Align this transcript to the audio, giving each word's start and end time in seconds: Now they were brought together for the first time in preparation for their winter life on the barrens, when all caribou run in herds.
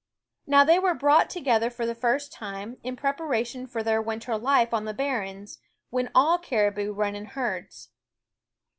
Now 0.47 0.63
they 0.63 0.79
were 0.79 0.95
brought 0.95 1.29
together 1.29 1.69
for 1.69 1.85
the 1.85 1.93
first 1.93 2.33
time 2.33 2.77
in 2.81 2.95
preparation 2.95 3.67
for 3.67 3.83
their 3.83 4.01
winter 4.01 4.35
life 4.35 4.73
on 4.73 4.85
the 4.85 4.95
barrens, 4.95 5.59
when 5.91 6.09
all 6.15 6.39
caribou 6.39 6.91
run 6.91 7.15
in 7.15 7.25
herds. 7.25 7.89